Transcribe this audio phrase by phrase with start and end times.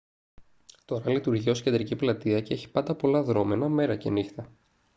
[0.85, 4.49] τώρα λειτουργεί ως κεντρική πλατεία και έχει πάντα πολλά δρώμενα μέρα και νύχτα